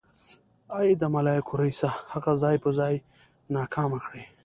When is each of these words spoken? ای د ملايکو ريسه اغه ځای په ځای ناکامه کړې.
ای 0.79 0.89
د 1.01 1.03
ملايکو 1.15 1.53
ريسه 1.61 1.89
اغه 2.17 2.33
ځای 2.43 2.55
په 2.63 2.69
ځای 2.79 2.95
ناکامه 3.55 3.97
کړې. 4.05 4.23